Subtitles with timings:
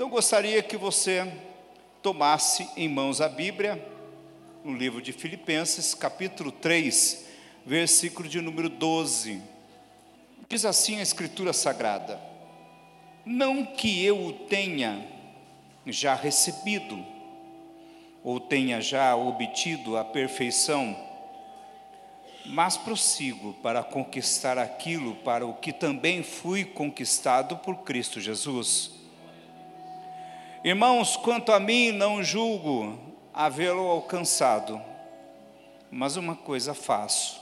[0.00, 1.30] Então gostaria que você
[2.00, 3.86] tomasse em mãos a Bíblia,
[4.64, 7.26] no livro de Filipenses, capítulo 3,
[7.66, 9.42] versículo de número 12.
[10.48, 12.18] Diz assim a Escritura Sagrada:
[13.26, 15.06] Não que eu o tenha
[15.84, 17.04] já recebido,
[18.24, 20.96] ou tenha já obtido a perfeição,
[22.46, 28.98] mas prossigo para conquistar aquilo para o que também fui conquistado por Cristo Jesus.
[30.62, 32.98] Irmãos, quanto a mim, não julgo
[33.32, 34.80] havê-lo alcançado,
[35.90, 37.40] mas uma coisa faço,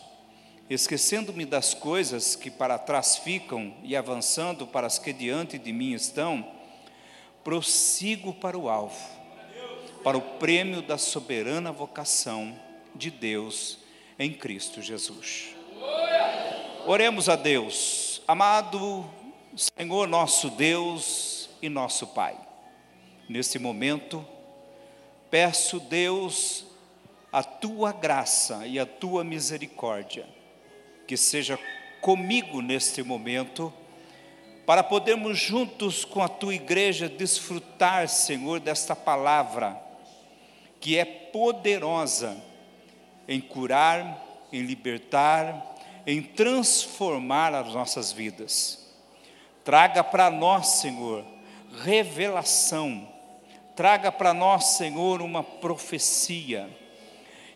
[0.70, 5.92] esquecendo-me das coisas que para trás ficam e avançando para as que diante de mim
[5.92, 6.46] estão,
[7.42, 9.18] prossigo para o alvo
[10.02, 12.58] para o prêmio da soberana vocação
[12.94, 13.78] de Deus
[14.18, 15.54] em Cristo Jesus.
[16.86, 19.04] Oremos a Deus, amado
[19.54, 22.47] Senhor nosso Deus e nosso Pai.
[23.28, 24.24] Nesse momento,
[25.30, 26.64] peço, Deus,
[27.32, 30.26] a tua graça e a tua misericórdia,
[31.06, 31.58] que seja
[32.00, 33.72] comigo neste momento,
[34.64, 39.88] para podermos juntos com a tua igreja desfrutar, Senhor, desta palavra
[40.80, 42.36] que é poderosa
[43.26, 45.76] em curar, em libertar,
[46.06, 48.86] em transformar as nossas vidas.
[49.64, 51.24] Traga para nós, Senhor,
[51.82, 53.17] revelação.
[53.78, 56.68] Traga para nós, Senhor, uma profecia.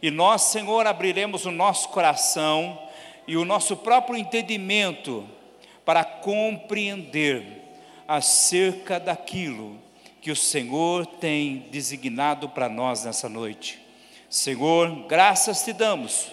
[0.00, 2.78] E nós, Senhor, abriremos o nosso coração
[3.26, 5.28] e o nosso próprio entendimento
[5.84, 7.44] para compreender
[8.06, 9.76] acerca daquilo
[10.20, 13.80] que o Senhor tem designado para nós nessa noite.
[14.30, 16.28] Senhor, graças te damos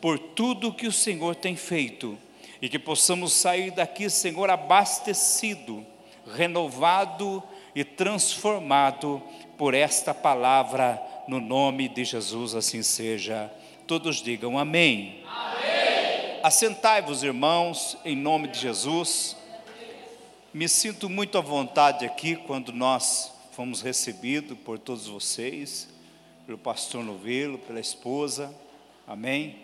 [0.00, 2.16] por tudo que o Senhor tem feito
[2.62, 5.84] e que possamos sair daqui, Senhor, abastecido,
[6.34, 7.42] renovado
[7.74, 9.22] e transformado
[9.58, 13.50] por esta palavra, no nome de Jesus, assim seja.
[13.86, 15.22] Todos digam amém.
[15.26, 16.40] amém.
[16.42, 19.36] Assentai-vos, irmãos, em nome de Jesus.
[20.52, 25.88] Me sinto muito à vontade aqui quando nós fomos recebidos por todos vocês,
[26.46, 28.54] pelo pastor Novelo, pela esposa,
[29.06, 29.56] amém?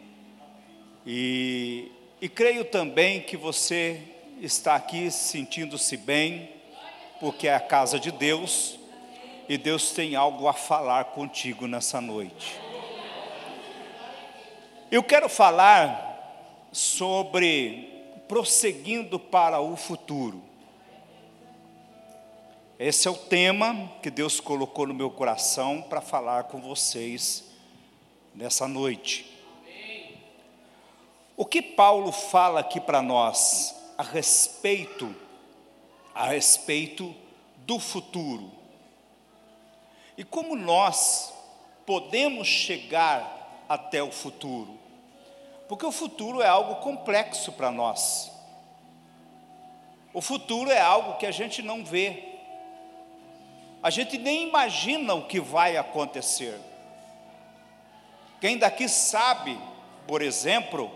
[1.06, 4.00] E, e creio também que você
[4.40, 6.48] está aqui sentindo-se bem,
[7.20, 8.78] porque é a casa de Deus,
[9.46, 12.58] e Deus tem algo a falar contigo nessa noite.
[14.90, 17.88] Eu quero falar sobre
[18.26, 20.42] prosseguindo para o futuro.
[22.78, 27.44] Esse é o tema que Deus colocou no meu coração para falar com vocês
[28.34, 29.30] nessa noite.
[31.36, 35.14] O que Paulo fala aqui para nós a respeito
[36.20, 37.14] a respeito
[37.58, 38.50] do futuro?
[40.16, 41.32] E como nós
[41.86, 44.78] podemos chegar até o futuro?
[45.68, 48.30] Porque o futuro é algo complexo para nós.
[50.12, 52.30] O futuro é algo que a gente não vê
[53.82, 56.58] a gente nem imagina o que vai acontecer.
[58.40, 59.58] Quem daqui sabe,
[60.06, 60.90] por exemplo,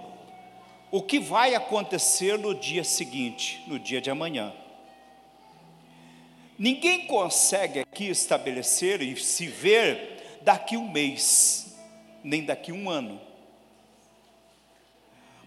[0.91, 4.53] o que vai acontecer no dia seguinte, no dia de amanhã.
[6.59, 11.77] Ninguém consegue aqui estabelecer e se ver daqui um mês,
[12.23, 13.21] nem daqui um ano.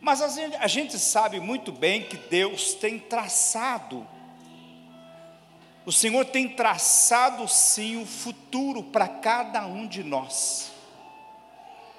[0.01, 4.07] Mas a gente, sabe muito bem que Deus tem traçado
[5.87, 10.69] o Senhor tem traçado sim o futuro para cada um de nós.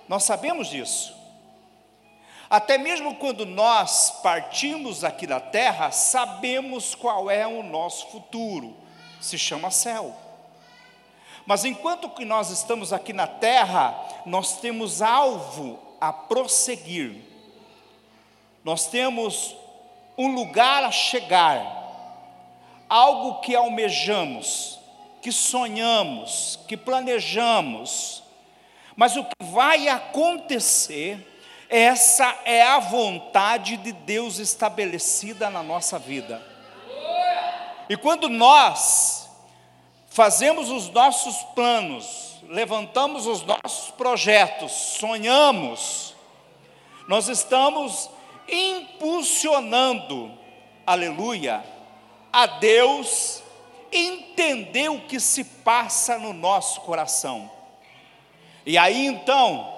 [0.07, 1.17] Nós sabemos disso.
[2.51, 8.77] Até mesmo quando nós partimos aqui da terra, sabemos qual é o nosso futuro.
[9.21, 10.17] Se chama céu.
[11.47, 17.23] Mas enquanto que nós estamos aqui na terra, nós temos alvo a prosseguir.
[18.63, 19.57] Nós temos
[20.17, 21.79] um lugar a chegar
[22.89, 24.79] algo que almejamos,
[25.21, 28.23] que sonhamos, que planejamos,
[28.97, 31.25] mas o que vai acontecer,
[31.69, 36.43] essa é a vontade de Deus estabelecida na nossa vida.
[37.89, 39.29] E quando nós
[40.11, 46.15] fazemos os nossos planos, levantamos os nossos projetos, sonhamos,
[47.09, 48.11] nós estamos
[48.47, 50.31] impulsionando,
[50.87, 51.65] aleluia,
[52.33, 53.43] a Deus
[53.91, 57.51] entender o que se passa no nosso coração.
[58.67, 59.75] E aí então,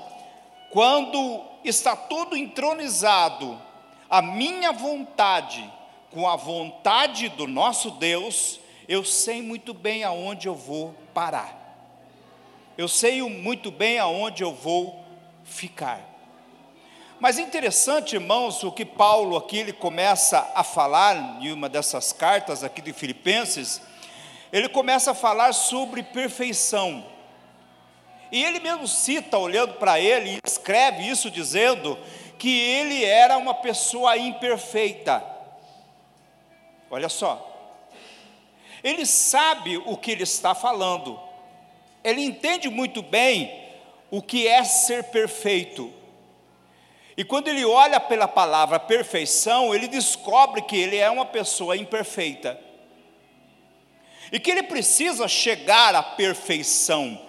[0.71, 3.61] quando está tudo entronizado,
[4.09, 5.71] a minha vontade
[6.11, 11.57] com a vontade do nosso Deus, eu sei muito bem aonde eu vou parar.
[12.77, 15.05] Eu sei muito bem aonde eu vou
[15.45, 16.01] ficar.
[17.21, 22.65] Mas interessante, irmãos, o que Paulo aqui ele começa a falar em uma dessas cartas
[22.65, 23.83] aqui de Filipenses,
[24.51, 27.05] ele começa a falar sobre perfeição.
[28.33, 31.99] E ele mesmo cita, olhando para ele, escreve isso dizendo
[32.39, 35.23] que ele era uma pessoa imperfeita.
[36.91, 37.47] Olha só.
[38.83, 41.19] Ele sabe o que ele está falando.
[42.03, 43.71] Ele entende muito bem
[44.11, 45.93] o que é ser perfeito.
[47.17, 52.59] E quando ele olha pela palavra perfeição, ele descobre que ele é uma pessoa imperfeita.
[54.33, 57.21] E que ele precisa chegar à perfeição.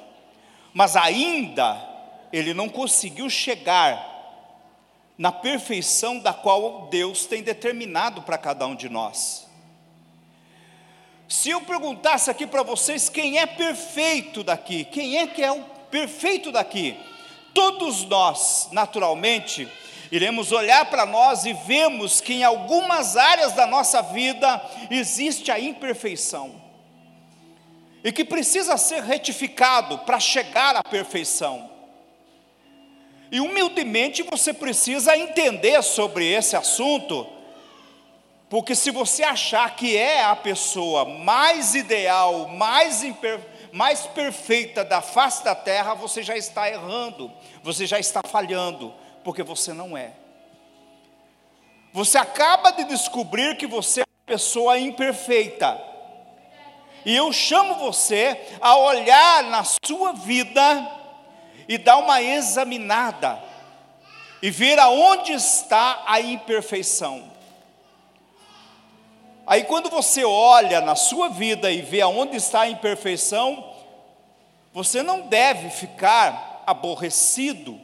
[0.74, 1.90] Mas ainda
[2.32, 4.10] ele não conseguiu chegar
[5.18, 9.51] na perfeição da qual Deus tem determinado para cada um de nós.
[11.32, 15.62] Se eu perguntasse aqui para vocês quem é perfeito daqui, quem é que é o
[15.90, 17.00] perfeito daqui?
[17.54, 19.66] Todos nós, naturalmente,
[20.12, 25.58] iremos olhar para nós e vemos que em algumas áreas da nossa vida existe a
[25.58, 26.62] imperfeição
[28.04, 31.72] e que precisa ser retificado para chegar à perfeição.
[33.32, 37.26] E humildemente você precisa entender sobre esse assunto,
[38.52, 43.40] porque se você achar que é a pessoa mais ideal, mais, imper,
[43.72, 47.32] mais perfeita da face da terra, você já está errando,
[47.64, 48.94] você já está falhando,
[49.24, 50.12] porque você não é.
[51.94, 55.82] Você acaba de descobrir que você é uma pessoa imperfeita.
[57.06, 60.92] E eu chamo você a olhar na sua vida
[61.70, 63.42] e dar uma examinada
[64.42, 67.31] e ver aonde está a imperfeição.
[69.46, 73.72] Aí quando você olha na sua vida e vê aonde está a imperfeição,
[74.74, 77.80] você não deve ficar aborrecido,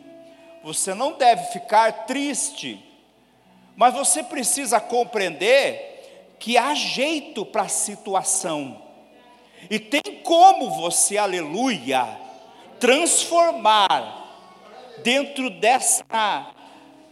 [0.64, 2.84] você não deve ficar triste,
[3.76, 8.82] mas você precisa compreender que há jeito para a situação.
[9.70, 12.08] E tem como você, aleluia,
[12.80, 14.26] transformar
[15.04, 16.48] dentro dessa,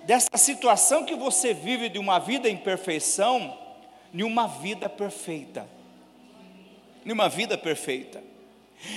[0.04, 3.58] dessa situação que você vive de uma vida em perfeição,
[4.16, 5.68] em uma vida perfeita.
[7.06, 8.24] Em uma vida perfeita.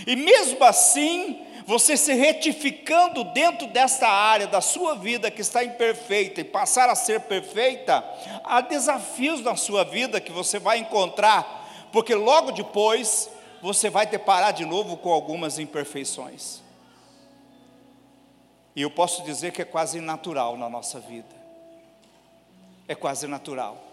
[0.07, 6.41] E mesmo assim, você se retificando dentro desta área da sua vida que está imperfeita
[6.41, 8.05] e passar a ser perfeita,
[8.45, 13.29] há desafios na sua vida que você vai encontrar, porque logo depois
[13.61, 16.63] você vai deparar de novo com algumas imperfeições.
[18.77, 21.35] E eu posso dizer que é quase natural na nossa vida.
[22.87, 23.88] É quase natural.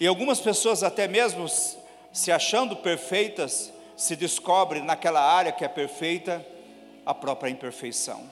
[0.00, 1.46] E algumas pessoas, até mesmo
[2.12, 6.46] se achando perfeitas, se descobrem naquela área que é perfeita,
[7.04, 8.30] a própria imperfeição.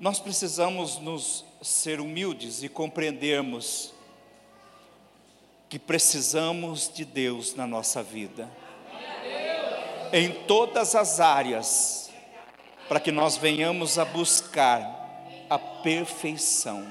[0.00, 3.94] Nós precisamos nos ser humildes e compreendermos
[5.68, 8.50] que precisamos de Deus na nossa vida,
[10.12, 12.10] em todas as áreas,
[12.88, 16.86] para que nós venhamos a buscar a perfeição.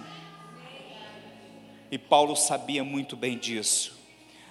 [1.93, 3.95] E Paulo sabia muito bem disso.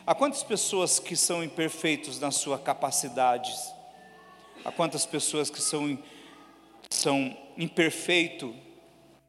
[0.07, 3.75] Há quantas pessoas que são imperfeitos nas suas capacidades?
[4.65, 5.99] Há quantas pessoas que são,
[6.89, 8.55] são imperfeitos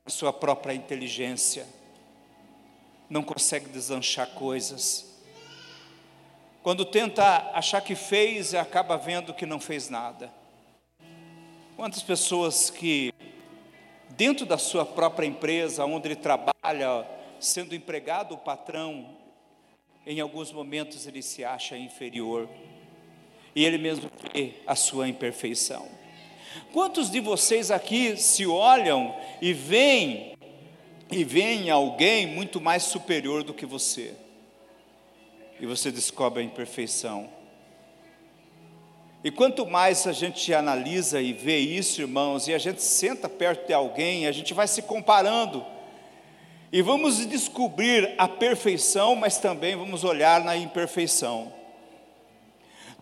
[0.05, 1.65] na sua própria inteligência?
[3.09, 5.11] não consegue deslanchar coisas.
[6.61, 10.31] Quando tenta achar que fez, acaba vendo que não fez nada.
[11.75, 13.11] Quantas pessoas que,
[14.11, 17.07] dentro da sua própria empresa, onde ele trabalha,
[17.45, 19.17] sendo empregado, o patrão,
[20.05, 22.49] em alguns momentos ele se acha inferior,
[23.55, 25.87] e ele mesmo vê a sua imperfeição.
[26.71, 30.33] Quantos de vocês aqui se olham e veem
[31.11, 34.15] e vem alguém muito mais superior do que você,
[35.59, 37.29] e você descobre a imperfeição.
[39.23, 43.67] E quanto mais a gente analisa e vê isso, irmãos, e a gente senta perto
[43.67, 45.65] de alguém, a gente vai se comparando,
[46.73, 51.53] e vamos descobrir a perfeição, mas também vamos olhar na imperfeição.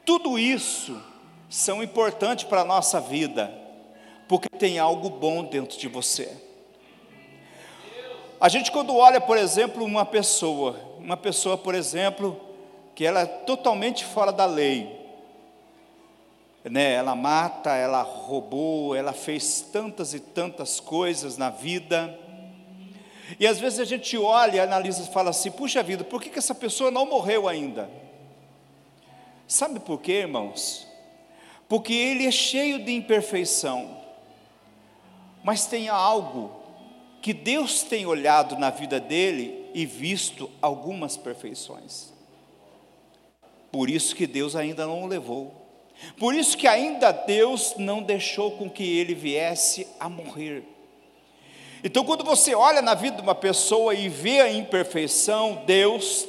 [0.06, 1.01] Tudo isso
[1.50, 3.50] são importantes para a nossa vida,
[4.28, 6.36] porque tem algo bom dentro de você.
[8.42, 12.38] A gente quando olha, por exemplo, uma pessoa, uma pessoa, por exemplo,
[12.94, 15.00] que ela é totalmente fora da lei,
[16.66, 16.92] né?
[16.92, 22.20] Ela mata, ela roubou, ela fez tantas e tantas coisas na vida.
[23.39, 26.39] E às vezes a gente olha, analisa e fala assim: puxa vida, por que, que
[26.39, 27.89] essa pessoa não morreu ainda?
[29.47, 30.88] Sabe por quê, irmãos?
[31.67, 33.97] Porque ele é cheio de imperfeição,
[35.43, 36.61] mas tem algo
[37.21, 42.11] que Deus tem olhado na vida dele e visto algumas perfeições.
[43.71, 45.53] Por isso que Deus ainda não o levou.
[46.17, 50.63] Por isso que ainda Deus não deixou com que ele viesse a morrer.
[51.83, 56.27] Então, quando você olha na vida de uma pessoa e vê a imperfeição, Deus,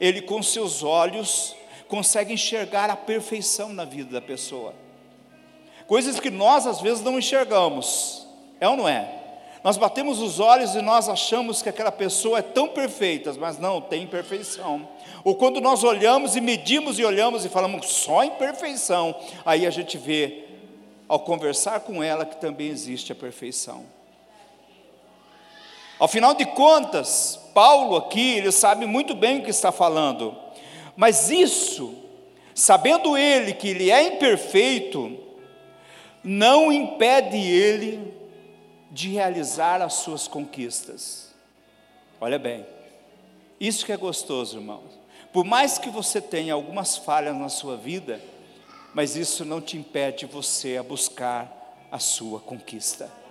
[0.00, 1.54] Ele com seus olhos
[1.88, 4.74] consegue enxergar a perfeição na vida da pessoa.
[5.86, 8.26] Coisas que nós às vezes não enxergamos,
[8.58, 9.20] é ou não é?
[9.62, 13.80] Nós batemos os olhos e nós achamos que aquela pessoa é tão perfeita, mas não,
[13.80, 14.86] tem imperfeição.
[15.22, 19.96] Ou quando nós olhamos e medimos e olhamos e falamos só imperfeição, aí a gente
[19.96, 20.44] vê,
[21.08, 23.84] ao conversar com ela, que também existe a perfeição.
[25.98, 30.36] Ao final de contas, Paulo aqui, ele sabe muito bem o que está falando,
[30.96, 31.94] mas isso,
[32.54, 35.16] sabendo ele que ele é imperfeito,
[36.22, 38.12] não impede ele
[38.90, 41.32] de realizar as suas conquistas.
[42.20, 42.66] Olha bem,
[43.60, 44.98] isso que é gostoso, irmãos.
[45.32, 48.20] Por mais que você tenha algumas falhas na sua vida,
[48.92, 53.23] mas isso não te impede você a buscar a sua conquista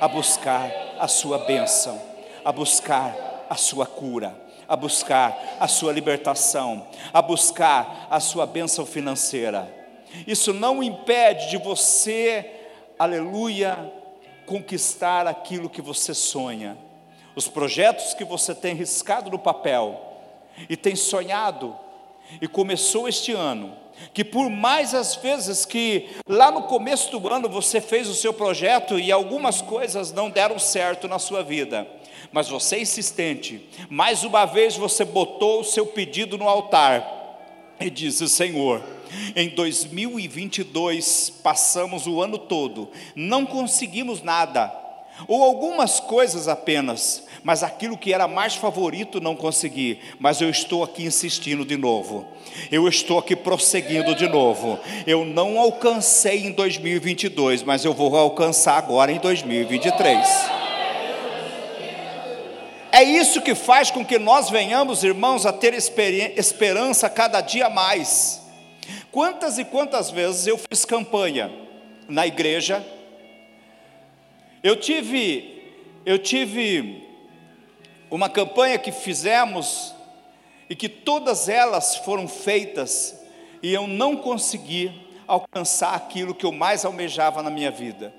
[0.00, 2.00] a buscar a sua bênção,
[2.44, 4.34] a buscar a sua cura,
[4.68, 9.72] a buscar a sua libertação, a buscar a sua bênção financeira.
[10.26, 12.50] Isso não impede de você,
[12.98, 13.92] aleluia,
[14.46, 16.76] conquistar aquilo que você sonha.
[17.34, 20.00] Os projetos que você tem riscado no papel
[20.68, 21.76] e tem sonhado
[22.40, 23.76] e começou este ano,
[24.12, 28.32] que por mais as vezes que lá no começo do ano você fez o seu
[28.32, 31.86] projeto e algumas coisas não deram certo na sua vida,
[32.32, 37.90] mas você é insistente, mais uma vez você botou o seu pedido no altar e
[37.90, 38.82] disse: Senhor,
[39.34, 44.85] em 2022 passamos o ano todo, não conseguimos nada,
[45.26, 50.82] ou algumas coisas apenas, mas aquilo que era mais favorito não consegui, mas eu estou
[50.82, 52.26] aqui insistindo de novo,
[52.70, 54.78] eu estou aqui prosseguindo de novo.
[55.06, 60.26] Eu não alcancei em 2022, mas eu vou alcançar agora em 2023.
[62.92, 68.42] É isso que faz com que nós venhamos, irmãos, a ter esperança cada dia mais.
[69.12, 71.50] Quantas e quantas vezes eu fiz campanha
[72.08, 72.84] na igreja,
[74.66, 75.62] eu tive,
[76.04, 77.06] eu tive
[78.10, 79.94] uma campanha que fizemos
[80.68, 83.24] e que todas elas foram feitas
[83.62, 84.92] e eu não consegui
[85.26, 88.12] alcançar aquilo que eu mais almejava na minha vida.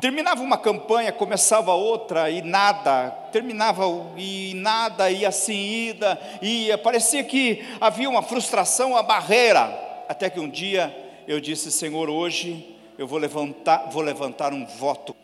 [0.00, 3.84] Terminava uma campanha, começava outra e nada, terminava
[4.16, 10.40] e nada, e assim ida, ia, parecia que havia uma frustração, uma barreira, até que
[10.40, 10.92] um dia
[11.28, 15.19] eu disse: Senhor, hoje eu vou levantar, vou levantar um voto.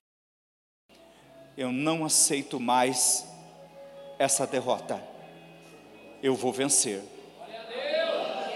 [1.56, 3.26] Eu não aceito mais
[4.18, 5.02] essa derrota.
[6.22, 7.02] Eu vou vencer.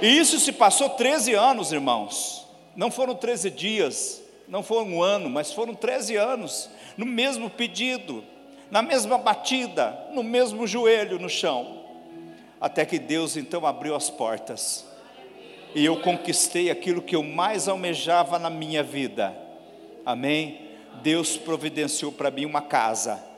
[0.02, 2.46] E isso se passou 13 anos, irmãos.
[2.76, 8.24] Não foram 13 dias, não foi um ano, mas foram 13 anos, no mesmo pedido,
[8.70, 11.84] na mesma batida, no mesmo joelho no chão.
[12.60, 14.86] Até que Deus então abriu as portas.
[15.74, 19.36] E eu conquistei aquilo que eu mais almejava na minha vida.
[20.04, 20.69] Amém?
[21.02, 23.30] Deus providenciou para mim uma casa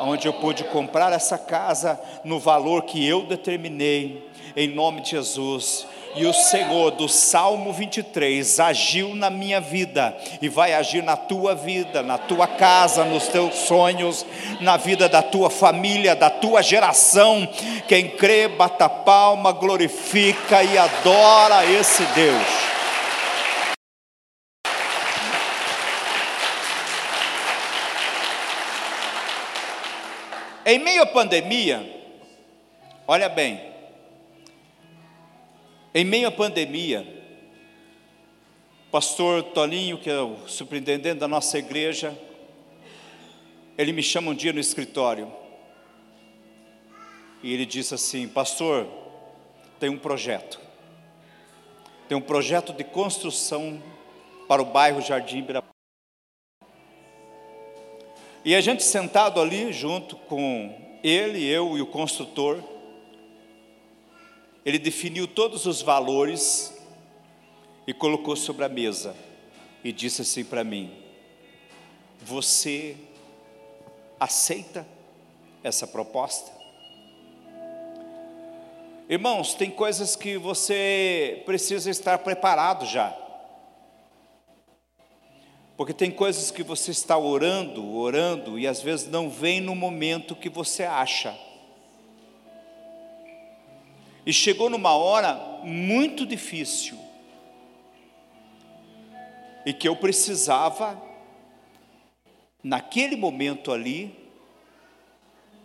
[0.00, 5.86] onde eu pude comprar essa casa no valor que eu determinei, em nome de Jesus.
[6.14, 11.54] E o Senhor do Salmo 23 agiu na minha vida e vai agir na tua
[11.54, 14.24] vida, na tua casa, nos teus sonhos,
[14.60, 17.46] na vida da tua família, da tua geração.
[17.86, 22.75] Quem crê, bata palma, glorifica e adora esse Deus.
[30.68, 31.80] Em meio à pandemia,
[33.06, 33.60] olha bem,
[35.94, 37.06] em meio à pandemia,
[38.90, 42.18] pastor Tolinho, que é o superintendente da nossa igreja,
[43.78, 45.32] ele me chama um dia no escritório
[47.44, 48.88] e ele disse assim: Pastor,
[49.78, 50.58] tem um projeto,
[52.08, 53.80] tem um projeto de construção
[54.48, 55.75] para o bairro Jardim Ibirapuera.
[58.46, 60.72] E a gente sentado ali junto com
[61.02, 62.62] ele, eu e o construtor,
[64.64, 66.72] ele definiu todos os valores
[67.88, 69.16] e colocou sobre a mesa
[69.82, 70.94] e disse assim para mim:
[72.22, 72.96] Você
[74.20, 74.86] aceita
[75.64, 76.52] essa proposta?
[79.08, 83.25] Irmãos, tem coisas que você precisa estar preparado já.
[85.76, 90.34] Porque tem coisas que você está orando, orando, e às vezes não vem no momento
[90.34, 91.38] que você acha.
[94.24, 96.98] E chegou numa hora muito difícil,
[99.66, 101.00] e que eu precisava,
[102.62, 104.16] naquele momento ali,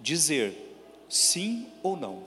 [0.02, 0.54] dizer
[1.08, 2.24] sim ou não.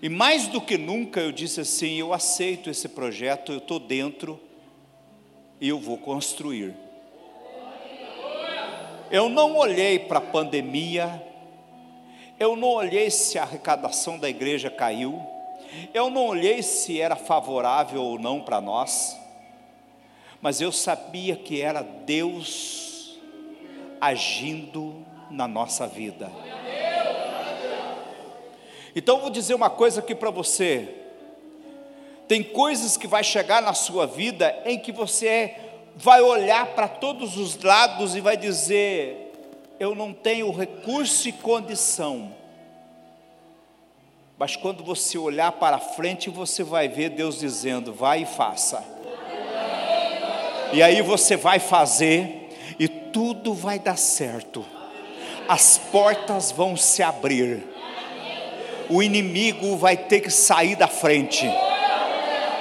[0.00, 4.40] E mais do que nunca eu disse assim: eu aceito esse projeto, eu estou dentro
[5.60, 6.74] eu vou construir.
[9.10, 11.22] Eu não olhei para a pandemia,
[12.38, 15.20] eu não olhei se a arrecadação da igreja caiu,
[15.94, 19.16] eu não olhei se era favorável ou não para nós,
[20.40, 23.18] mas eu sabia que era Deus
[24.00, 26.30] agindo na nossa vida.
[28.94, 31.05] Então vou dizer uma coisa aqui para você.
[32.28, 35.54] Tem coisas que vai chegar na sua vida em que você
[35.94, 39.32] vai olhar para todos os lados e vai dizer:
[39.78, 42.34] eu não tenho recurso e condição.
[44.38, 48.84] Mas quando você olhar para frente, você vai ver Deus dizendo: vai e faça.
[50.72, 54.66] E aí você vai fazer e tudo vai dar certo.
[55.48, 57.76] As portas vão se abrir
[58.88, 61.46] o inimigo vai ter que sair da frente.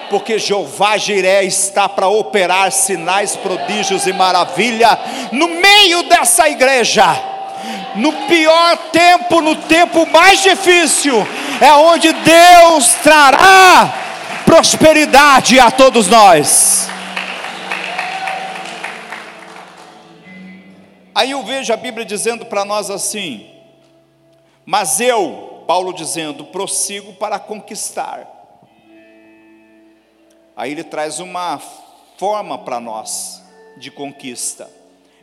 [0.10, 4.98] Porque Jeová Jiré está para operar sinais, prodígios e maravilha
[5.32, 7.06] no meio dessa igreja.
[7.96, 11.16] No pior tempo, no tempo mais difícil,
[11.62, 13.94] é onde Deus trará
[14.46, 16.90] prosperidade a todos nós.
[21.16, 23.50] Aí eu vejo a Bíblia dizendo para nós assim:
[24.66, 28.35] Mas eu, Paulo dizendo: prossigo para conquistar.
[30.56, 31.60] Aí ele traz uma
[32.18, 33.44] forma para nós
[33.78, 34.70] de conquista.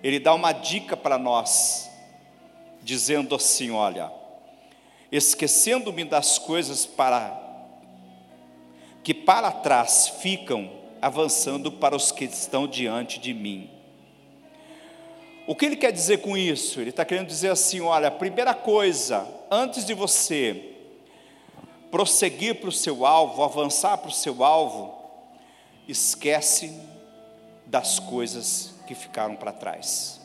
[0.03, 1.91] Ele dá uma dica para nós,
[2.83, 4.13] dizendo assim: olha,
[5.11, 7.41] esquecendo-me das coisas para
[9.03, 13.71] que para trás ficam, avançando para os que estão diante de mim.
[15.47, 16.81] O que ele quer dizer com isso?
[16.81, 20.69] Ele está querendo dizer assim: olha, a primeira coisa, antes de você
[21.91, 25.02] prosseguir para o seu alvo, avançar para o seu alvo,
[25.89, 26.81] esquece
[27.67, 30.21] das coisas que ficaram para trás.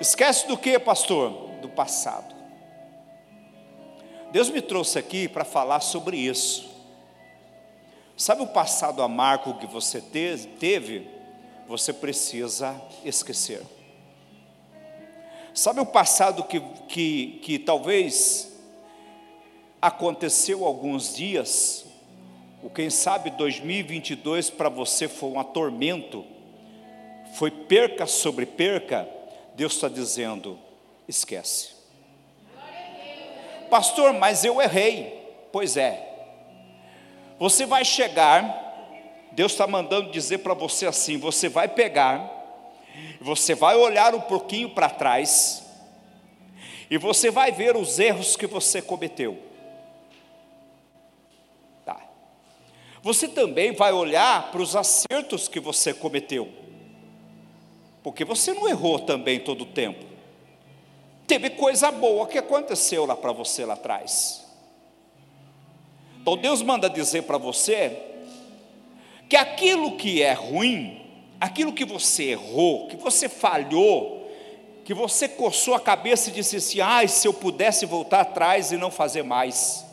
[0.00, 1.50] Esquece do que, pastor?
[1.60, 2.34] Do passado.
[4.32, 6.72] Deus me trouxe aqui para falar sobre isso.
[8.16, 11.14] Sabe o passado amargo que você teve?
[11.66, 13.62] você precisa esquecer.
[15.52, 18.52] Sabe o passado que, que, que talvez
[19.80, 21.84] aconteceu alguns dias,
[22.64, 26.24] o quem sabe 2022 para você foi um tormento,
[27.36, 29.08] foi perca sobre perca,
[29.54, 30.58] Deus está dizendo:
[31.06, 31.74] esquece.
[33.70, 35.22] Pastor, mas eu errei.
[35.52, 36.10] Pois é.
[37.38, 38.64] Você vai chegar
[39.34, 42.30] Deus está mandando dizer para você assim: você vai pegar,
[43.20, 45.64] você vai olhar um pouquinho para trás,
[46.88, 49.36] e você vai ver os erros que você cometeu.
[53.04, 56.48] Você também vai olhar para os acertos que você cometeu,
[58.02, 60.06] porque você não errou também todo o tempo.
[61.26, 64.46] Teve coisa boa que aconteceu lá para você lá atrás.
[66.18, 67.94] Então Deus manda dizer para você
[69.28, 71.02] que aquilo que é ruim,
[71.38, 74.32] aquilo que você errou, que você falhou,
[74.82, 78.78] que você coçou a cabeça e disse assim: ai, se eu pudesse voltar atrás e
[78.78, 79.84] não fazer mais.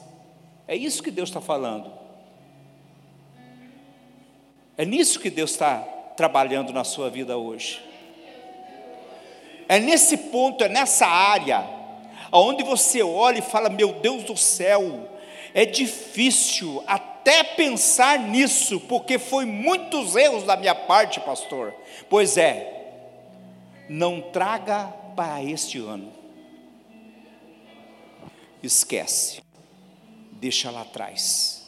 [0.65, 2.00] É isso que Deus está falando.
[4.77, 5.79] É nisso que Deus está
[6.15, 7.81] trabalhando na sua vida hoje.
[9.67, 11.65] É nesse ponto, é nessa área,
[12.31, 15.09] onde você olha e fala: Meu Deus do céu,
[15.53, 21.73] é difícil até pensar nisso, porque foi muitos erros da minha parte, pastor.
[22.09, 22.81] Pois é,
[23.87, 26.11] não traga para este ano.
[28.63, 29.41] Esquece,
[30.33, 31.60] deixa lá atrás.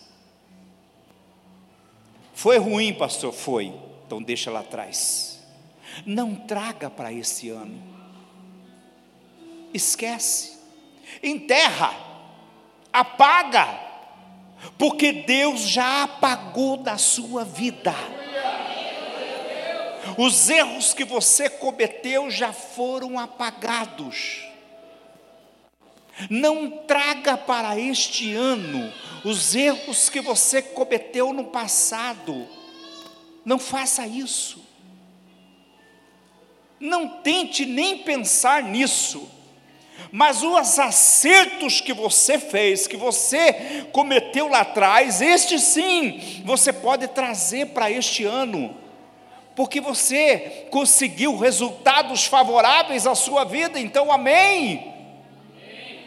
[2.34, 3.34] Foi ruim, pastor?
[3.34, 3.74] Foi,
[4.06, 5.40] então deixa lá atrás.
[6.06, 7.82] Não traga para esse ano.
[9.74, 10.58] Esquece,
[11.22, 12.14] enterra
[12.94, 13.68] apaga,
[14.78, 17.94] porque Deus já apagou da sua vida.
[20.16, 24.53] os erros que você cometeu já foram apagados.
[26.30, 28.92] Não traga para este ano
[29.24, 32.48] os erros que você cometeu no passado.
[33.44, 34.62] Não faça isso.
[36.80, 39.30] Não tente nem pensar nisso.
[40.12, 47.08] Mas os acertos que você fez, que você cometeu lá atrás, este sim, você pode
[47.08, 48.76] trazer para este ano,
[49.56, 54.93] porque você conseguiu resultados favoráveis à sua vida, então amém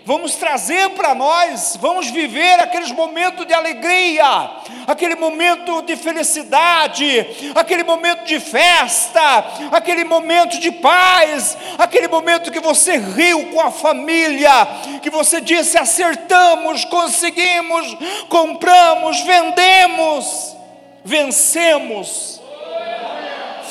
[0.06, 4.52] vamos trazer para nós, vamos viver aqueles momentos de alegria,
[4.86, 12.60] aquele momento de felicidade, aquele momento de festa, aquele momento de paz, aquele momento que
[12.60, 14.68] você riu com a família,
[15.02, 17.96] que você disse: acertamos, conseguimos,
[18.28, 20.56] compramos, vendemos,
[21.04, 22.40] vencemos.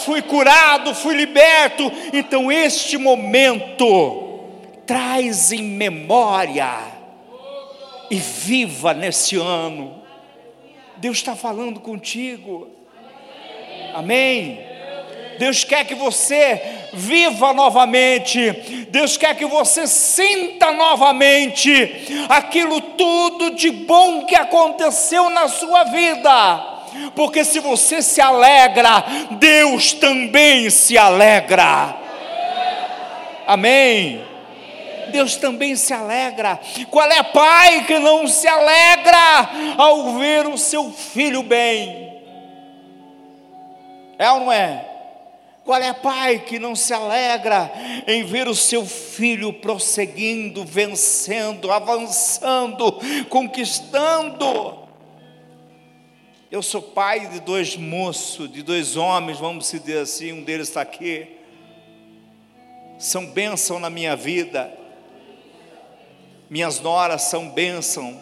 [0.04, 1.90] Fui curado, fui liberto.
[2.12, 4.25] Então, este momento,
[4.86, 6.78] traz em memória
[8.10, 10.02] e viva nesse ano.
[10.98, 12.68] Deus está falando contigo.
[13.94, 14.60] Amém.
[15.38, 16.62] Deus quer que você
[16.94, 18.52] viva novamente,
[18.90, 26.58] Deus quer que você sinta novamente aquilo tudo de bom que aconteceu na sua vida,
[27.14, 31.98] porque se você se alegra, Deus também se alegra.
[33.46, 34.35] Amém.
[35.16, 36.60] Deus também se alegra.
[36.92, 42.22] Qual é pai que não se alegra ao ver o seu filho bem?
[44.20, 44.86] É ou não é?
[45.64, 47.72] Qual é pai que não se alegra
[48.06, 53.00] em ver o seu filho prosseguindo, vencendo, avançando,
[53.30, 54.80] conquistando?
[56.52, 60.82] Eu sou pai de dois moços, de dois homens, vamos dizer assim, um deles está
[60.82, 61.38] aqui.
[63.00, 64.84] São bênção na minha vida
[66.56, 68.18] minhas noras são bênção,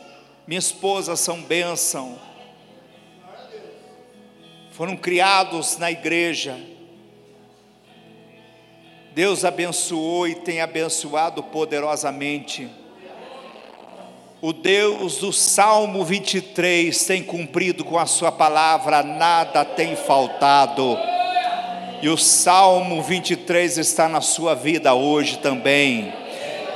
[0.48, 2.17] minha esposa são bênção.
[4.72, 6.60] Foram criados na igreja.
[9.13, 12.67] Deus abençoou e tem abençoado poderosamente.
[14.41, 20.98] O Deus do Salmo 23 tem cumprido com a sua palavra, nada tem faltado.
[22.02, 26.23] E o Salmo 23 está na sua vida hoje também.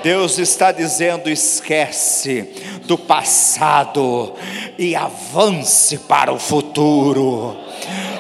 [0.04, 2.44] Deus está dizendo: esquece
[2.86, 4.34] do passado
[4.78, 7.58] e avance para o futuro.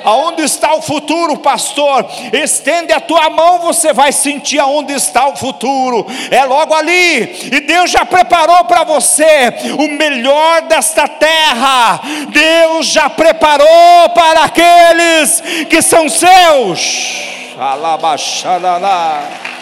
[0.03, 2.05] Aonde está o futuro, pastor?
[2.31, 6.05] Estende a tua mão, você vai sentir aonde está o futuro.
[6.31, 7.49] É logo ali.
[7.51, 11.99] E Deus já preparou para você o melhor desta terra.
[12.29, 17.17] Deus já preparou para aqueles que são seus.
[17.59, 19.56] Alabaxalala.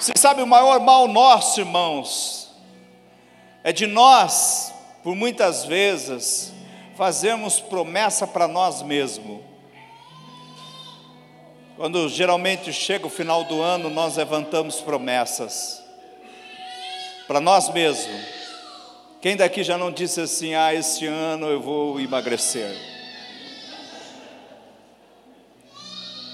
[0.00, 2.50] Você sabe o maior mal nosso, irmãos,
[3.62, 6.52] é de nós, por muitas vezes,
[6.96, 9.40] fazermos promessa para nós mesmos.
[11.76, 15.80] Quando geralmente chega o final do ano, nós levantamos promessas
[17.28, 18.43] para nós mesmos.
[19.24, 22.76] Quem daqui já não disse assim: ah, este ano eu vou emagrecer?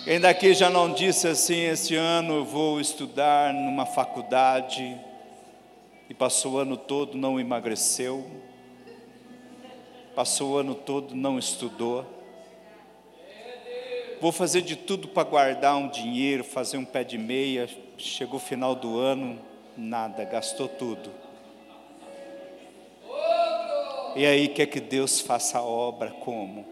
[0.02, 5.00] Quem daqui já não disse assim: este ano eu vou estudar numa faculdade
[6.08, 8.28] e passou o ano todo não emagreceu?
[10.16, 12.04] Passou o ano todo não estudou?
[14.20, 17.70] Vou fazer de tudo para guardar um dinheiro, fazer um pé de meia.
[17.96, 19.38] Chegou o final do ano,
[19.76, 21.19] nada, gastou tudo.
[24.16, 26.64] E aí quer que Deus faça a obra como?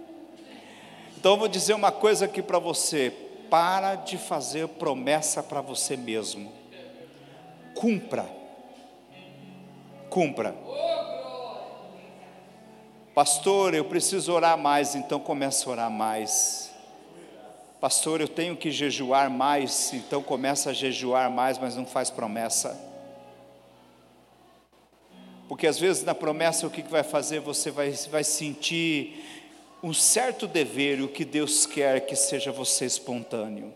[1.17, 3.13] Então eu vou dizer uma coisa aqui para você:
[3.51, 6.53] para de fazer promessa para você mesmo.
[7.75, 8.27] Cumpra.
[10.11, 10.55] Cumpra.
[13.15, 16.71] Pastor, eu preciso orar mais, então comece a orar mais.
[17.81, 22.88] Pastor, eu tenho que jejuar mais, então começa a jejuar mais, mas não faz promessa.
[25.49, 27.41] Porque às vezes na promessa o que vai fazer?
[27.41, 29.25] Você vai, vai sentir
[29.83, 33.73] um certo dever, e o que Deus quer que seja você espontâneo.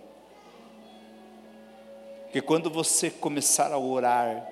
[2.24, 4.46] Porque quando você começar a orar,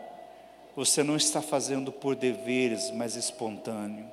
[0.74, 4.06] você não está fazendo por deveres, mas espontâneo.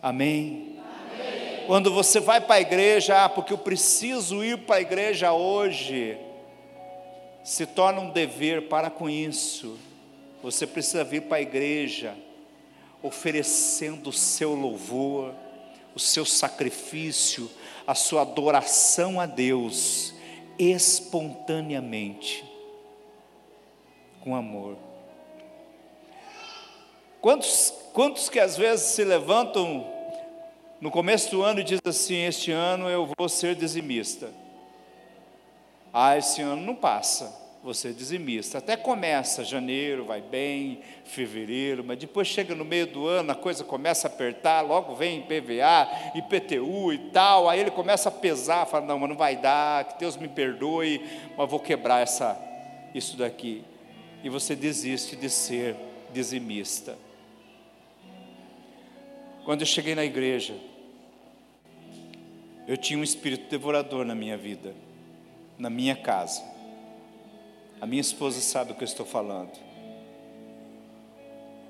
[0.00, 0.78] Amém?
[0.78, 1.64] Amém.
[1.66, 6.16] Quando você vai para a igreja, ah, porque eu preciso ir para a igreja hoje,
[7.42, 9.78] se torna um dever, para com isso
[10.42, 12.16] Você precisa vir para a igreja
[13.02, 15.34] oferecendo o seu louvor,
[15.94, 17.50] o seu sacrifício,
[17.86, 20.14] a sua adoração a Deus,
[20.58, 22.44] espontaneamente,
[24.20, 24.76] com amor.
[27.20, 29.86] Quantos, quantos que às vezes se levantam
[30.80, 34.30] no começo do ano e dizem assim: Este ano eu vou ser dizimista.
[35.92, 38.58] Ah, esse ano não passa você dizimista.
[38.58, 43.64] Até começa, janeiro vai bem, fevereiro, mas depois chega no meio do ano, a coisa
[43.64, 48.86] começa a apertar, logo vem PVA, IPTU e tal, aí ele começa a pesar, fala,
[48.86, 51.04] não, mas não vai dar, que Deus me perdoe,
[51.36, 52.40] mas vou quebrar essa,
[52.94, 53.64] isso daqui.
[54.22, 55.76] E você desiste de ser
[56.12, 56.96] dizimista.
[59.44, 60.54] Quando eu cheguei na igreja,
[62.66, 64.74] eu tinha um espírito devorador na minha vida,
[65.58, 66.57] na minha casa.
[67.80, 69.52] A minha esposa sabe o que eu estou falando.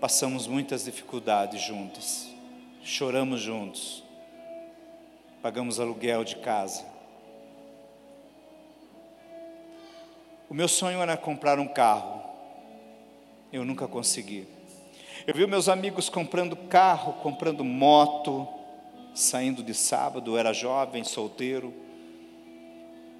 [0.00, 2.28] Passamos muitas dificuldades juntas,
[2.82, 4.02] choramos juntos,
[5.42, 6.86] pagamos aluguel de casa.
[10.48, 12.22] O meu sonho era comprar um carro,
[13.52, 14.48] eu nunca consegui.
[15.26, 18.48] Eu vi meus amigos comprando carro, comprando moto,
[19.14, 21.87] saindo de sábado, eu era jovem, solteiro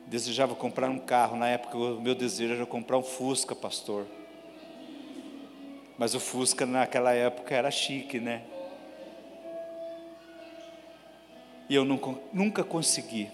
[0.08, 1.36] desejava comprar um carro.
[1.36, 4.06] Na época, o meu desejo era comprar um Fusca, pastor.
[5.96, 8.42] Mas o Fusca naquela época era chique, né?
[11.68, 13.30] E eu nunca, nunca consegui.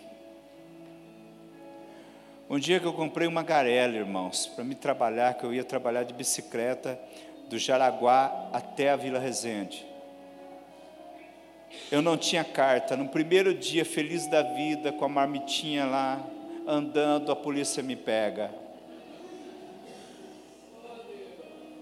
[2.51, 6.03] Um dia que eu comprei uma garela, irmãos, para me trabalhar, que eu ia trabalhar
[6.03, 6.99] de bicicleta
[7.49, 9.87] do Jaraguá até a Vila Resende.
[11.91, 12.97] Eu não tinha carta.
[12.97, 16.25] No primeiro dia, feliz da vida, com a marmitinha lá,
[16.67, 18.51] andando, a polícia me pega.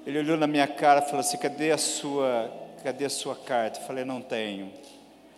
[0.05, 3.79] Ele olhou na minha cara e falou assim: cadê a sua, cadê a sua carta?
[3.81, 4.73] Eu falei, não tenho,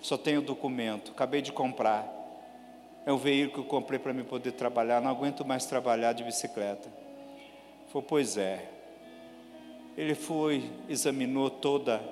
[0.00, 2.10] só tenho documento, acabei de comprar.
[3.06, 6.24] É um veículo que eu comprei para me poder trabalhar, não aguento mais trabalhar de
[6.24, 6.88] bicicleta.
[7.88, 8.70] Falei, pois é.
[9.96, 12.02] Ele foi, examinou toda,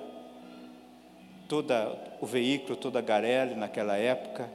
[1.49, 4.49] toda o veículo, toda a garela naquela época,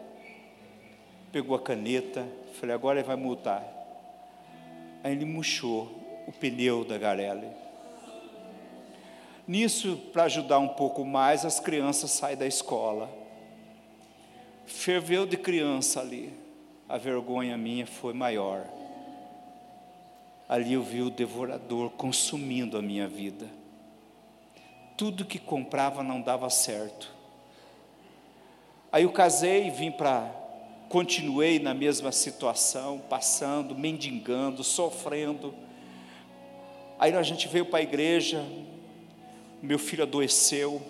[1.32, 2.26] pegou a caneta,
[2.58, 3.62] Falei, agora ele vai multar.
[5.04, 5.88] Aí ele murchou
[6.26, 7.46] o pneu da Garelli.
[9.46, 13.08] Nisso, para ajudar um pouco mais, as crianças saem da escola.
[14.66, 16.32] Ferveu de criança ali.
[16.88, 18.66] A vergonha minha foi maior.
[20.48, 23.46] Ali eu vi o devorador consumindo a minha vida.
[24.96, 27.08] Tudo que comprava não dava certo.
[28.90, 30.47] Aí eu casei e vim para
[30.88, 35.54] continuei na mesma situação, passando, mendigando, sofrendo.
[36.98, 38.44] Aí a gente veio para a igreja,
[39.62, 40.82] meu filho adoeceu,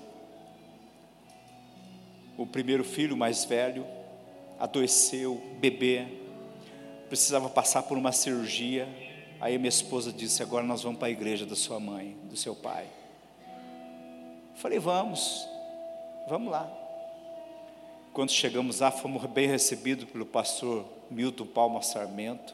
[2.36, 3.84] o primeiro filho mais velho,
[4.58, 6.06] adoeceu, bebê,
[7.08, 8.88] precisava passar por uma cirurgia.
[9.40, 12.54] Aí minha esposa disse: Agora nós vamos para a igreja da sua mãe, do seu
[12.54, 12.86] pai.
[14.54, 15.46] Falei: Vamos,
[16.28, 16.87] vamos lá.
[18.18, 22.52] Quando chegamos lá, fomos bem recebidos pelo pastor Milton Palma Sarmento,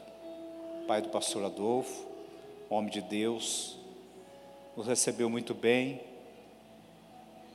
[0.87, 2.05] pai do pastor Adolfo,
[2.69, 3.75] homem de Deus,
[4.77, 6.01] nos recebeu muito bem.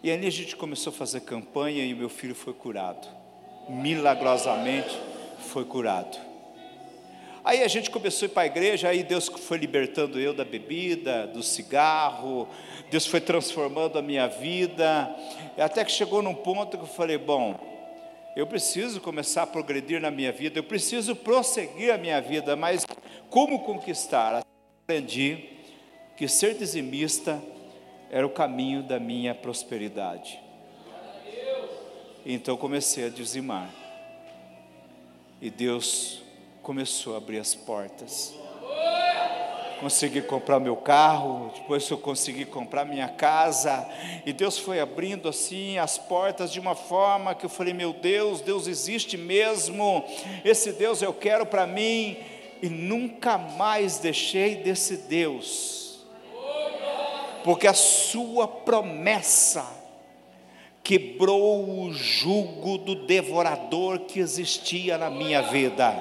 [0.03, 3.07] E ali a gente começou a fazer campanha e meu filho foi curado.
[3.69, 4.91] Milagrosamente
[5.53, 6.19] foi curado.
[7.45, 10.45] Aí a gente começou a ir para a igreja, aí Deus foi libertando eu da
[10.45, 12.49] bebida, do cigarro,
[12.91, 15.09] Deus foi transformando a minha vida,
[15.57, 17.70] até que chegou num ponto que eu falei: bom,
[18.41, 22.87] eu preciso começar a progredir na minha vida, eu preciso prosseguir a minha vida, mas
[23.29, 24.43] como conquistar?
[24.85, 25.51] Aprendi
[26.17, 27.39] que ser dizimista
[28.11, 30.41] era o caminho da minha prosperidade.
[32.25, 33.71] Então comecei a dizimar.
[35.39, 36.23] E Deus
[36.63, 38.35] começou a abrir as portas
[39.81, 43.89] consegui comprar meu carro, depois eu consegui comprar minha casa,
[44.27, 48.43] e Deus foi abrindo assim as portas de uma forma que eu falei: meu Deus,
[48.43, 50.05] Deus existe mesmo,
[50.45, 52.19] esse Deus eu quero para mim,
[52.63, 56.05] e nunca mais deixei desse Deus,
[57.43, 59.67] porque a Sua promessa
[60.85, 65.95] quebrou o jugo do devorador que existia na minha vida.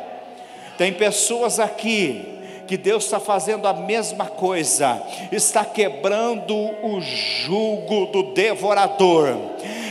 [0.78, 2.38] Tem pessoas aqui
[2.69, 5.01] que Deus está fazendo a mesma coisa,
[5.32, 9.36] está quebrando o jugo do devorador,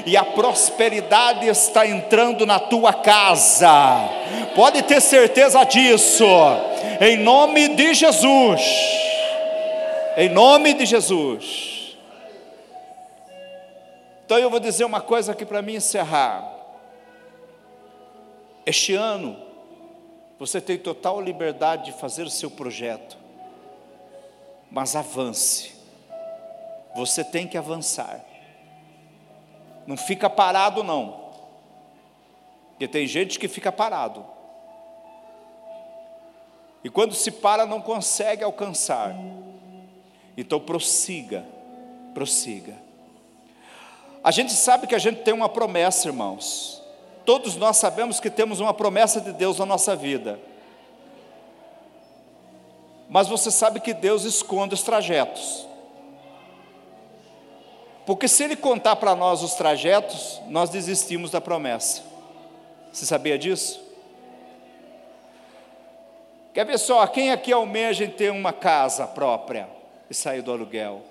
[0.06, 4.08] e a prosperidade está entrando na tua casa,
[4.54, 6.24] pode ter certeza disso,
[7.00, 8.62] em nome de Jesus,
[10.16, 11.96] Em nome de Jesus.
[14.24, 16.44] Então eu vou dizer uma coisa aqui para mim encerrar.
[18.66, 19.47] Este ano,
[20.38, 23.18] você tem total liberdade de fazer o seu projeto,
[24.70, 25.74] mas avance.
[26.94, 28.24] Você tem que avançar.
[29.87, 31.29] Não fica parado, não.
[32.70, 34.24] Porque tem gente que fica parado.
[36.85, 39.14] E quando se para, não consegue alcançar.
[40.37, 41.44] Então prossiga,
[42.14, 42.77] prossiga.
[44.22, 46.83] A gente sabe que a gente tem uma promessa, irmãos.
[47.28, 50.40] Todos nós sabemos que temos uma promessa de Deus na nossa vida.
[53.06, 55.68] Mas você sabe que Deus esconde os trajetos.
[58.06, 62.02] Porque se Ele contar para nós os trajetos, nós desistimos da promessa.
[62.90, 63.78] Você sabia disso?
[66.54, 69.68] Quer ver só, quem aqui almeja ter uma casa própria
[70.08, 71.02] e sair do aluguel?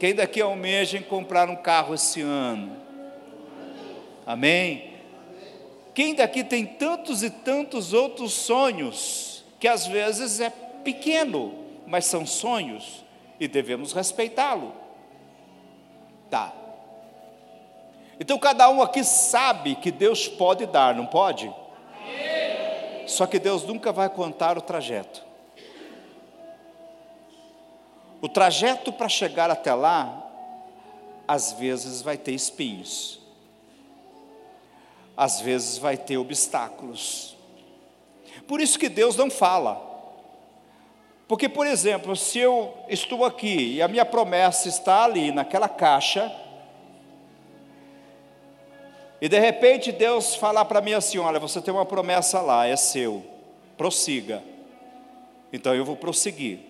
[0.00, 2.85] Quem daqui almeja comprar um carro esse ano?
[4.26, 4.96] Amém?
[5.94, 11.54] Quem daqui tem tantos e tantos outros sonhos, que às vezes é pequeno,
[11.86, 13.04] mas são sonhos
[13.38, 14.74] e devemos respeitá-lo.
[16.28, 16.52] Tá.
[18.18, 21.50] Então cada um aqui sabe que Deus pode dar, não pode?
[23.06, 25.24] Só que Deus nunca vai contar o trajeto.
[28.20, 30.28] O trajeto para chegar até lá,
[31.28, 33.24] às vezes vai ter espinhos
[35.16, 37.36] às vezes vai ter obstáculos.
[38.46, 39.84] Por isso que Deus não fala.
[41.26, 46.32] Porque, por exemplo, se eu estou aqui e a minha promessa está ali naquela caixa,
[49.20, 52.76] e de repente Deus falar para mim assim: olha, você tem uma promessa lá, é
[52.76, 53.24] seu,
[53.76, 54.44] prossiga.
[55.52, 56.60] Então eu vou prosseguir.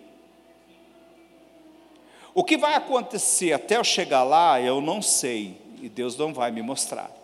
[2.32, 6.50] O que vai acontecer até eu chegar lá, eu não sei, e Deus não vai
[6.50, 7.15] me mostrar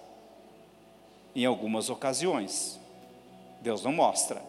[1.35, 2.81] em algumas ocasiões.
[3.61, 4.43] Deus não mostra.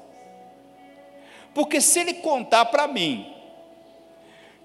[1.54, 3.32] Porque se ele contar para mim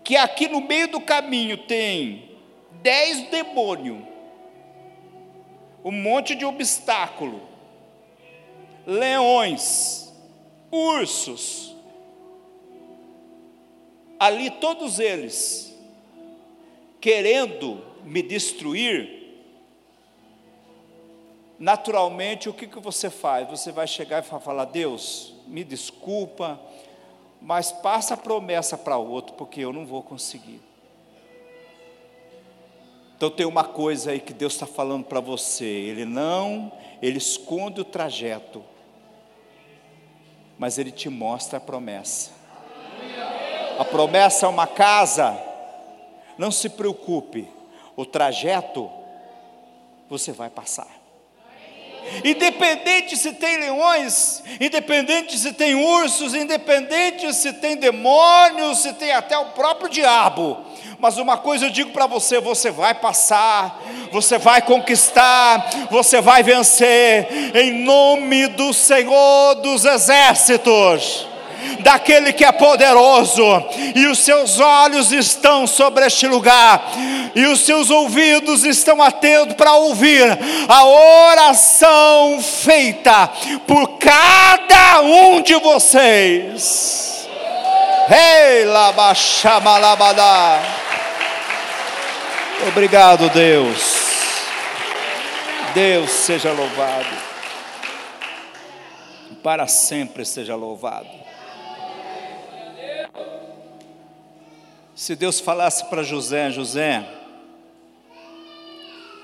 [0.03, 2.39] que aqui no meio do caminho tem
[2.83, 4.03] dez demônios,
[5.85, 7.43] um monte de obstáculo,
[8.87, 10.13] leões,
[10.71, 11.77] ursos,
[14.19, 15.79] ali todos eles
[17.01, 19.18] querendo me destruir,
[21.59, 23.49] naturalmente, o que, que você faz?
[23.49, 26.61] Você vai chegar e falar: Deus, me desculpa,
[27.41, 30.61] mas passa a promessa para outro, porque eu não vou conseguir.
[33.17, 36.71] Então tem uma coisa aí que Deus está falando para você, Ele não,
[37.03, 38.65] Ele esconde o trajeto,
[40.57, 42.31] mas Ele te mostra a promessa.
[43.77, 45.37] A promessa é uma casa,
[46.37, 47.49] não se preocupe,
[47.97, 48.89] o trajeto
[50.09, 50.98] você vai passar.
[52.25, 59.37] Independente se tem leões, independente se tem ursos, independente se tem demônios, se tem até
[59.39, 60.59] o próprio diabo.
[60.99, 66.43] Mas uma coisa eu digo para você: você vai passar, você vai conquistar, você vai
[66.43, 71.29] vencer, em nome do Senhor dos Exércitos
[71.81, 73.43] daquele que é poderoso,
[73.95, 76.93] e os seus olhos estão sobre este lugar,
[77.35, 83.31] e os seus ouvidos estão atentos para ouvir a oração feita
[83.67, 87.29] por cada um de vocês.
[88.11, 90.63] Ei, labaxamalabadá.
[92.67, 94.09] Obrigado, Deus.
[95.75, 97.29] Deus seja louvado.
[99.43, 101.18] Para sempre seja louvado.
[104.99, 107.09] Se Deus falasse para José, José,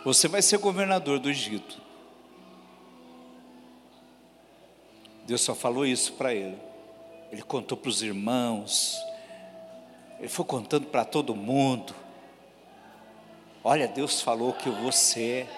[0.05, 1.83] você vai ser governador do Egito.
[5.27, 6.57] Deus só falou isso para ele.
[7.33, 8.97] Ele contou para os irmãos,
[10.21, 11.93] ele foi contando para todo mundo.
[13.65, 15.49] Olha, Deus falou que eu vou ser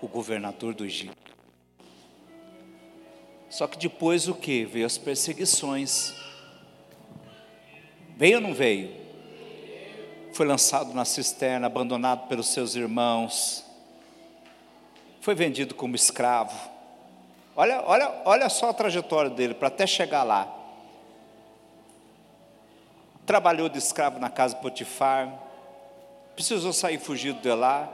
[0.00, 1.36] o governador do Egito.
[3.48, 4.64] Só que depois o que?
[4.64, 6.14] Veio as perseguições.
[8.16, 8.99] Veio ou não veio?
[10.40, 13.62] Foi lançado na cisterna, abandonado pelos seus irmãos,
[15.20, 16.58] foi vendido como escravo.
[17.54, 20.50] Olha, olha, olha só a trajetória dele para até chegar lá.
[23.26, 25.30] Trabalhou de escravo na casa de Potifar,
[26.34, 27.86] precisou sair fugido de lá,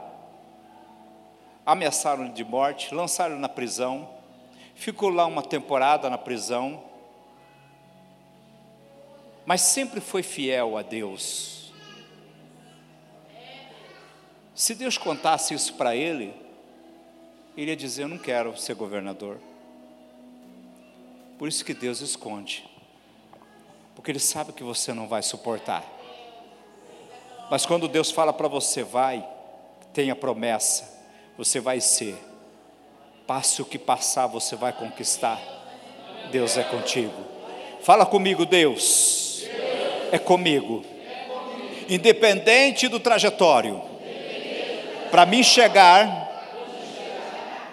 [1.65, 4.07] ameaçaram de morte, lançaram na prisão,
[4.73, 6.81] ficou lá uma temporada na prisão,
[9.45, 11.66] mas sempre foi fiel a Deus.
[14.57, 16.33] Se Deus contasse isso para ele,
[17.55, 19.37] ele ia dizer: Eu não quero ser governador.
[21.37, 22.67] Por isso que Deus esconde,
[23.93, 25.85] porque Ele sabe que você não vai suportar.
[27.51, 29.23] Mas quando Deus fala para você, vai,
[29.93, 30.91] tenha promessa,
[31.37, 32.17] você vai ser.
[33.27, 35.39] Passe o que passar, você vai conquistar.
[36.31, 37.13] Deus é contigo.
[37.81, 39.45] Fala comigo, Deus.
[40.11, 40.83] É comigo.
[41.87, 43.96] Independente do trajetório.
[45.11, 46.27] Para mim chegar,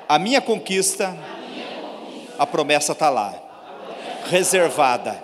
[0.08, 1.16] a minha conquista,
[2.38, 3.34] a promessa está lá.
[4.26, 5.22] Reservada.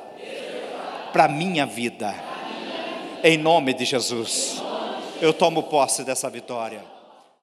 [1.12, 2.14] Para minha vida.
[3.22, 4.62] Em nome de Jesus.
[5.20, 6.82] Eu tomo posse dessa vitória.